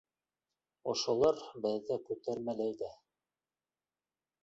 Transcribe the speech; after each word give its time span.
Ошолар 0.93 1.43
беҙҙе 1.67 2.01
күтәрмәләй 2.09 2.77
ҙә. 2.83 2.93